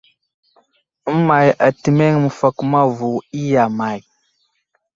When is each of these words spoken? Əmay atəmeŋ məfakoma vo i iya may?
Əmay 1.11 1.47
atəmeŋ 1.67 2.13
məfakoma 2.23 2.81
vo 2.97 3.11
i 3.21 3.23
iya 3.41 3.63
may? 3.77 3.99